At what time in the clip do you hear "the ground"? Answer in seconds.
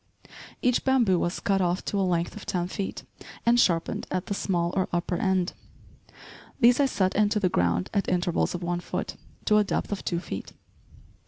7.39-7.91